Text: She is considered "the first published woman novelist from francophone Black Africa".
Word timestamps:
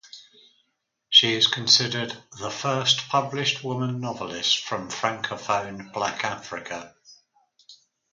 She 1.11 1.35
is 1.35 1.45
considered 1.45 2.17
"the 2.39 2.49
first 2.49 3.07
published 3.09 3.63
woman 3.63 3.99
novelist 4.01 4.57
from 4.63 4.89
francophone 4.89 5.93
Black 5.93 6.23
Africa". 6.25 6.95